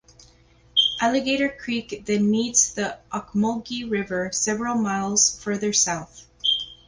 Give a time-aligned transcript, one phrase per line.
[0.99, 6.25] Alligator Creek then meets the Ocmulgee River several miles further south.